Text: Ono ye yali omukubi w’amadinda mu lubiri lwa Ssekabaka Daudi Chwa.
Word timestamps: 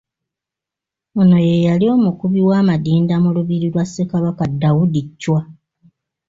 Ono 1.19 1.37
ye 1.47 1.55
yali 1.65 1.85
omukubi 1.95 2.39
w’amadinda 2.49 3.15
mu 3.23 3.29
lubiri 3.35 3.67
lwa 3.73 3.83
Ssekabaka 3.87 4.43
Daudi 4.61 5.01
Chwa. 5.21 5.41